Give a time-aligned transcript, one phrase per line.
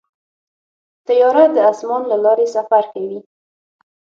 [1.07, 3.19] طیاره د اسمان له لارې سفر کوي.